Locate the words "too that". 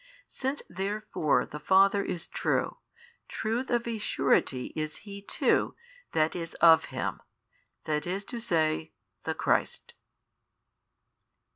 5.21-6.35